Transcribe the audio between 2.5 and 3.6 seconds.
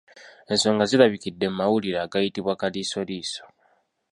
Kaliisoliiso.